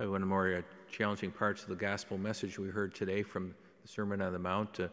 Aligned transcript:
One 0.00 0.14
of 0.14 0.20
the 0.22 0.26
more 0.26 0.54
uh, 0.56 0.62
challenging 0.90 1.30
parts 1.30 1.62
of 1.62 1.68
the 1.68 1.74
gospel 1.74 2.16
message 2.16 2.58
we 2.58 2.68
heard 2.68 2.94
today 2.94 3.22
from 3.22 3.54
the 3.82 3.88
Sermon 3.88 4.22
on 4.22 4.32
the 4.32 4.38
Mount, 4.38 4.80
uh, 4.80 4.88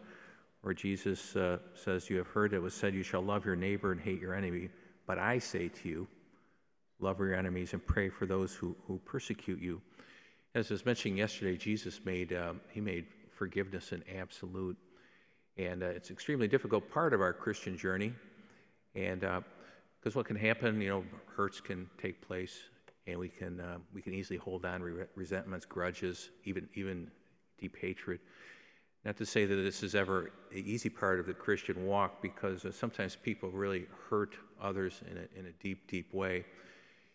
where 0.60 0.74
Jesus 0.74 1.34
uh, 1.34 1.60
says, 1.72 2.10
You 2.10 2.18
have 2.18 2.26
heard 2.26 2.52
it 2.52 2.60
was 2.60 2.74
said, 2.74 2.92
You 2.92 3.02
shall 3.02 3.22
love 3.22 3.46
your 3.46 3.56
neighbor 3.56 3.90
and 3.90 3.98
hate 3.98 4.20
your 4.20 4.34
enemy. 4.34 4.68
But 5.06 5.18
I 5.18 5.38
say 5.38 5.68
to 5.68 5.88
you, 5.88 6.06
love 7.00 7.20
your 7.20 7.34
enemies 7.34 7.72
and 7.72 7.86
pray 7.86 8.10
for 8.10 8.26
those 8.26 8.52
who, 8.54 8.76
who 8.86 9.00
persecute 9.06 9.62
you. 9.62 9.80
As 10.54 10.70
I 10.70 10.74
was 10.74 10.84
mentioning 10.84 11.16
yesterday, 11.16 11.56
Jesus 11.56 12.00
made, 12.04 12.34
um, 12.34 12.60
he 12.70 12.82
made 12.82 13.06
forgiveness 13.30 13.92
an 13.92 14.04
absolute. 14.14 14.76
And 15.56 15.82
uh, 15.82 15.86
it's 15.86 16.10
an 16.10 16.16
extremely 16.16 16.48
difficult 16.48 16.90
part 16.90 17.14
of 17.14 17.22
our 17.22 17.32
Christian 17.32 17.78
journey. 17.78 18.12
And 18.94 19.20
because 19.20 20.14
uh, 20.14 20.18
what 20.18 20.26
can 20.26 20.36
happen, 20.36 20.82
you 20.82 20.90
know, 20.90 21.04
hurts 21.34 21.62
can 21.62 21.88
take 21.96 22.20
place, 22.20 22.58
and 23.08 23.18
we 23.18 23.28
can, 23.28 23.60
uh, 23.60 23.78
we 23.94 24.02
can 24.02 24.12
easily 24.12 24.38
hold 24.38 24.64
on 24.64 24.82
re- 24.82 25.06
resentments, 25.14 25.64
grudges, 25.64 26.30
even, 26.44 26.68
even 26.74 27.10
deep 27.58 27.76
hatred. 27.76 28.20
Not 29.04 29.16
to 29.16 29.26
say 29.26 29.46
that 29.46 29.54
this 29.54 29.82
is 29.82 29.94
ever 29.94 30.30
the 30.50 30.70
easy 30.70 30.90
part 30.90 31.18
of 31.18 31.26
the 31.26 31.32
Christian 31.32 31.86
walk, 31.86 32.20
because 32.20 32.64
uh, 32.64 32.72
sometimes 32.72 33.16
people 33.16 33.50
really 33.50 33.86
hurt 34.10 34.36
others 34.60 35.00
in 35.10 35.16
a, 35.16 35.38
in 35.38 35.46
a 35.46 35.52
deep, 35.62 35.88
deep 35.88 36.12
way. 36.12 36.44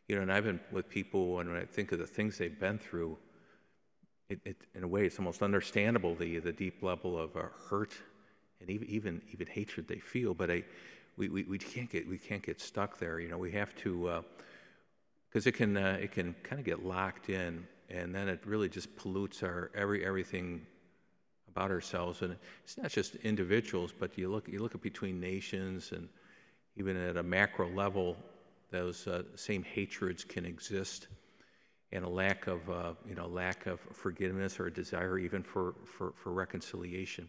You 0.07 0.15
know, 0.15 0.23
and 0.23 0.33
I've 0.33 0.45
been 0.45 0.59
with 0.71 0.89
people, 0.89 1.39
and 1.39 1.51
when 1.51 1.61
I 1.61 1.65
think 1.65 1.91
of 1.91 1.99
the 1.99 2.07
things 2.07 2.37
they've 2.37 2.59
been 2.59 2.79
through, 2.79 3.17
it, 4.29 4.39
it, 4.45 4.57
in 4.73 4.83
a 4.83 4.87
way, 4.87 5.05
it's 5.05 5.19
almost 5.19 5.43
understandable 5.43 6.15
the, 6.15 6.39
the 6.39 6.51
deep 6.51 6.81
level 6.81 7.19
of 7.19 7.35
uh, 7.37 7.43
hurt 7.69 7.93
and 8.59 8.69
even, 8.69 8.87
even, 8.89 9.21
even 9.31 9.47
hatred 9.47 9.87
they 9.87 9.99
feel. 9.99 10.33
But 10.33 10.49
I, 10.49 10.63
we, 11.17 11.29
we, 11.29 11.43
we, 11.43 11.59
can't 11.59 11.89
get, 11.89 12.07
we 12.07 12.17
can't 12.17 12.41
get 12.41 12.59
stuck 12.59 12.97
there. 12.97 13.19
You 13.19 13.29
know, 13.29 13.37
we 13.37 13.51
have 13.51 13.75
to, 13.77 14.23
because 15.33 15.47
it, 15.47 15.53
can, 15.53 15.75
uh, 15.75 15.97
it 15.99 16.11
can 16.11 16.35
kind 16.43 16.59
of 16.59 16.65
get 16.65 16.85
locked 16.85 17.29
in, 17.29 17.65
and 17.89 18.13
then 18.13 18.29
it 18.29 18.39
really 18.45 18.69
just 18.69 18.95
pollutes 18.95 19.41
our 19.41 19.71
every, 19.73 20.05
everything 20.05 20.61
about 21.49 21.71
ourselves. 21.71 22.21
And 22.21 22.35
it's 22.63 22.77
not 22.77 22.91
just 22.91 23.15
individuals, 23.15 23.91
but 23.97 24.15
you 24.15 24.29
look, 24.29 24.47
you 24.47 24.59
look 24.59 24.75
at 24.75 24.81
between 24.83 25.19
nations 25.19 25.91
and 25.91 26.07
even 26.77 26.95
at 26.95 27.17
a 27.17 27.23
macro 27.23 27.67
level, 27.67 28.15
those 28.69 29.07
uh, 29.07 29.23
same 29.33 29.63
hatreds 29.63 30.23
can 30.23 30.45
exist 30.45 31.07
and 31.91 32.05
a 32.05 32.09
lack 32.09 32.45
of, 32.45 32.69
uh, 32.69 32.93
you 33.07 33.15
know, 33.15 33.25
lack 33.25 33.65
of 33.65 33.79
forgiveness 33.91 34.59
or 34.59 34.67
a 34.67 34.73
desire 34.73 35.17
even 35.17 35.41
for, 35.41 35.73
for, 35.83 36.13
for 36.15 36.31
reconciliation. 36.31 37.27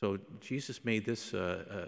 So 0.00 0.18
Jesus 0.40 0.82
made 0.84 1.04
this 1.04 1.34
uh, 1.34 1.86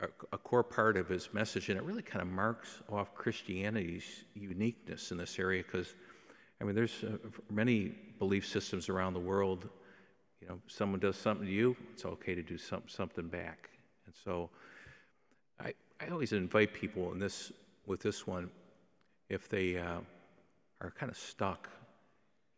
a, 0.00 0.06
a, 0.32 0.38
core 0.38 0.64
part 0.64 0.96
of 0.96 1.08
his 1.08 1.32
message, 1.32 1.68
and 1.68 1.78
it 1.78 1.84
really 1.84 2.02
kind 2.02 2.20
of 2.20 2.26
marks 2.26 2.80
off 2.90 3.14
Christianity's 3.14 4.24
uniqueness 4.34 5.12
in 5.12 5.16
this 5.16 5.38
area 5.38 5.62
because, 5.62 5.94
I 6.60 6.64
mean, 6.64 6.74
there's 6.74 7.04
uh, 7.04 7.16
many 7.50 7.94
belief 8.18 8.48
systems 8.48 8.88
around 8.88 9.14
the 9.14 9.20
world 9.20 9.68
you 10.42 10.48
know, 10.48 10.58
someone 10.66 10.98
does 10.98 11.16
something 11.16 11.46
to 11.46 11.52
you, 11.52 11.76
it's 11.92 12.04
okay 12.04 12.34
to 12.34 12.42
do 12.42 12.58
some, 12.58 12.82
something 12.88 13.28
back. 13.28 13.70
And 14.06 14.14
so 14.24 14.50
I, 15.60 15.72
I 16.00 16.08
always 16.10 16.32
invite 16.32 16.74
people 16.74 17.12
in 17.12 17.20
this, 17.20 17.52
with 17.86 18.00
this 18.00 18.26
one, 18.26 18.50
if 19.28 19.48
they 19.48 19.78
uh, 19.78 20.00
are 20.80 20.90
kind 20.90 21.10
of 21.10 21.16
stuck, 21.16 21.68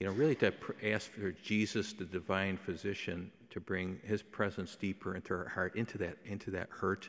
you 0.01 0.07
know, 0.07 0.13
really 0.13 0.35
to 0.37 0.53
ask 0.85 1.11
for 1.13 1.33
Jesus, 1.33 1.93
the 1.93 2.05
divine 2.05 2.57
physician, 2.57 3.31
to 3.51 3.61
bring 3.61 4.01
his 4.05 4.23
presence 4.23 4.77
deeper 4.77 5.15
into 5.15 5.35
our 5.35 5.49
heart, 5.49 5.77
into 5.77 5.99
that, 5.99 6.17
into 6.25 6.51
that 6.51 6.69
hurt, 6.71 7.09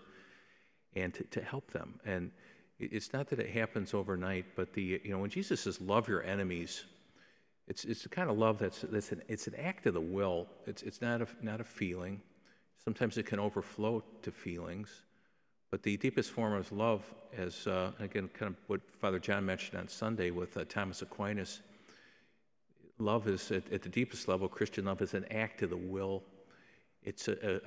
and 0.95 1.13
to, 1.13 1.23
to 1.23 1.41
help 1.41 1.71
them. 1.71 1.99
And 2.05 2.31
it's 2.79 3.13
not 3.13 3.29
that 3.29 3.39
it 3.39 3.49
happens 3.49 3.93
overnight, 3.93 4.45
but 4.55 4.73
the, 4.73 5.01
you 5.03 5.11
know, 5.11 5.19
when 5.19 5.29
Jesus 5.29 5.61
says, 5.61 5.81
love 5.81 6.07
your 6.07 6.23
enemies, 6.23 6.85
it's, 7.67 7.85
it's 7.85 8.03
the 8.03 8.09
kind 8.09 8.29
of 8.29 8.37
love 8.37 8.59
that's, 8.59 8.81
that's 8.81 9.11
an, 9.11 9.23
it's 9.27 9.47
an 9.47 9.55
act 9.55 9.87
of 9.87 9.93
the 9.93 10.01
will. 10.01 10.47
It's, 10.67 10.83
it's 10.83 11.01
not, 11.01 11.21
a, 11.21 11.27
not 11.41 11.59
a 11.61 11.63
feeling. 11.63 12.21
Sometimes 12.83 13.17
it 13.17 13.25
can 13.25 13.39
overflow 13.39 14.03
to 14.21 14.31
feelings. 14.31 14.89
But 15.71 15.81
the 15.81 15.97
deepest 15.97 16.31
form 16.31 16.53
of 16.53 16.71
love, 16.71 17.03
as 17.35 17.65
uh, 17.65 17.91
again, 17.99 18.29
kind 18.33 18.51
of 18.51 18.57
what 18.67 18.81
Father 18.99 19.19
John 19.19 19.45
mentioned 19.45 19.79
on 19.79 19.87
Sunday 19.87 20.29
with 20.29 20.55
uh, 20.55 20.65
Thomas 20.69 21.01
Aquinas, 21.01 21.61
love 22.97 23.27
is 23.27 23.51
at, 23.51 23.71
at, 23.71 23.81
the 23.81 23.89
deepest 23.89 24.27
level, 24.27 24.47
Christian 24.47 24.85
love 24.85 25.01
is 25.01 25.13
an 25.13 25.25
act 25.31 25.61
of 25.61 25.69
the 25.69 25.77
will. 25.77 26.23
It's 27.03 27.27
a, 27.27 27.61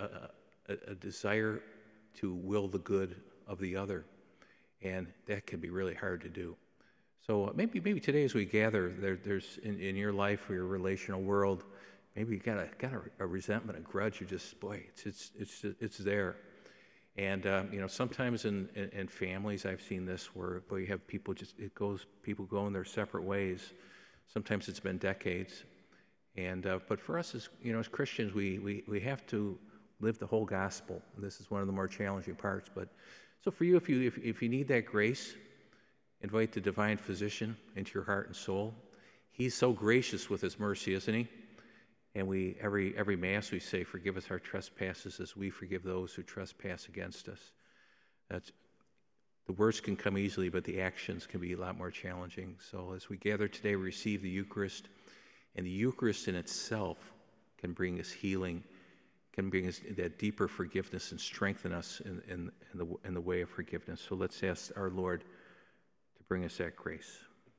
a, 0.68 0.72
a, 0.72 0.92
a 0.92 0.94
desire 0.94 1.62
to 2.16 2.34
will 2.34 2.68
the 2.68 2.78
good 2.78 3.16
of 3.46 3.58
the 3.58 3.76
other. 3.76 4.04
And 4.82 5.06
that 5.26 5.46
can 5.46 5.60
be 5.60 5.70
really 5.70 5.94
hard 5.94 6.20
to 6.22 6.28
do. 6.28 6.56
So 7.26 7.46
uh, 7.46 7.52
maybe 7.54 7.80
maybe 7.80 8.00
today 8.00 8.24
as 8.24 8.34
we 8.34 8.44
gather, 8.44 8.94
there, 8.98 9.16
there's 9.16 9.58
in, 9.62 9.78
in 9.80 9.96
your 9.96 10.12
life 10.12 10.48
or 10.48 10.54
your 10.54 10.66
relational 10.66 11.20
world, 11.20 11.64
maybe 12.16 12.34
you 12.34 12.40
got 12.40 12.58
a 12.58 12.68
got 12.78 12.92
a, 12.94 13.00
a 13.18 13.26
resentment, 13.26 13.78
a 13.78 13.82
grudge. 13.82 14.20
You 14.20 14.26
just 14.26 14.58
boy, 14.60 14.84
it's 14.88 15.04
it's 15.04 15.30
it's 15.38 15.64
it's 15.80 15.98
there. 15.98 16.36
And 17.16 17.46
um, 17.46 17.72
you 17.72 17.80
know, 17.80 17.88
sometimes 17.88 18.44
in, 18.44 18.68
in, 18.76 18.88
in, 18.90 19.08
families, 19.08 19.66
I've 19.66 19.82
seen 19.82 20.06
this 20.06 20.36
where, 20.36 20.62
where 20.68 20.80
you 20.80 20.86
have 20.86 21.04
people 21.08 21.34
just 21.34 21.58
it 21.58 21.74
goes 21.74 22.06
people 22.22 22.44
go 22.46 22.66
in 22.66 22.72
their 22.72 22.84
separate 22.84 23.24
ways. 23.24 23.72
Sometimes 24.32 24.68
it's 24.68 24.80
been 24.80 24.98
decades. 24.98 25.64
And 26.36 26.66
uh, 26.66 26.78
but 26.88 27.00
for 27.00 27.18
us 27.18 27.34
as 27.34 27.48
you 27.62 27.72
know 27.72 27.80
as 27.80 27.88
Christians, 27.88 28.32
we, 28.32 28.58
we 28.58 28.84
we 28.86 29.00
have 29.00 29.26
to 29.28 29.58
live 30.00 30.18
the 30.18 30.26
whole 30.26 30.44
gospel. 30.44 31.02
And 31.16 31.24
this 31.24 31.40
is 31.40 31.50
one 31.50 31.60
of 31.60 31.66
the 31.66 31.72
more 31.72 31.88
challenging 31.88 32.36
parts. 32.36 32.70
But 32.72 32.88
so 33.42 33.50
for 33.50 33.64
you, 33.64 33.76
if 33.76 33.88
you 33.88 34.02
if, 34.02 34.18
if 34.18 34.42
you 34.42 34.48
need 34.48 34.68
that 34.68 34.86
grace, 34.86 35.34
Invite 36.20 36.52
the 36.52 36.60
divine 36.60 36.96
physician 36.96 37.56
into 37.76 37.92
your 37.94 38.04
heart 38.04 38.26
and 38.26 38.34
soul. 38.34 38.74
He's 39.30 39.54
so 39.54 39.72
gracious 39.72 40.28
with 40.28 40.40
his 40.40 40.58
mercy, 40.58 40.94
isn't 40.94 41.14
he? 41.14 41.28
And 42.14 42.26
we 42.26 42.56
every 42.60 42.96
every 42.96 43.14
mass 43.14 43.52
we 43.52 43.60
say, 43.60 43.84
"Forgive 43.84 44.16
us 44.16 44.30
our 44.30 44.40
trespasses, 44.40 45.20
as 45.20 45.36
we 45.36 45.50
forgive 45.50 45.84
those 45.84 46.12
who 46.12 46.22
trespass 46.22 46.88
against 46.88 47.28
us." 47.28 47.52
That's 48.28 48.50
the 49.48 49.54
words 49.54 49.80
can 49.80 49.96
come 49.96 50.18
easily, 50.18 50.50
but 50.50 50.62
the 50.62 50.78
actions 50.78 51.26
can 51.26 51.40
be 51.40 51.54
a 51.54 51.56
lot 51.56 51.76
more 51.76 51.90
challenging. 51.90 52.54
So 52.70 52.92
as 52.94 53.08
we 53.08 53.16
gather 53.16 53.48
today, 53.48 53.76
we 53.76 53.82
receive 53.82 54.20
the 54.20 54.28
Eucharist, 54.28 54.88
and 55.56 55.64
the 55.64 55.70
Eucharist 55.70 56.28
in 56.28 56.34
itself 56.34 56.98
can 57.56 57.72
bring 57.72 57.98
us 57.98 58.10
healing, 58.10 58.62
can 59.32 59.48
bring 59.48 59.66
us 59.66 59.80
that 59.96 60.18
deeper 60.18 60.48
forgiveness 60.48 61.12
and 61.12 61.20
strengthen 61.20 61.72
us 61.72 62.02
in, 62.04 62.20
in, 62.28 62.52
in 62.72 62.78
the, 62.78 62.86
in 63.06 63.14
the 63.14 63.20
way 63.22 63.40
of 63.40 63.48
forgiveness. 63.48 64.04
So 64.06 64.16
let's 64.16 64.42
ask 64.42 64.70
our 64.76 64.90
Lord 64.90 65.22
to 65.22 66.22
bring 66.28 66.44
us 66.44 66.58
that 66.58 66.76
grace. 66.76 67.18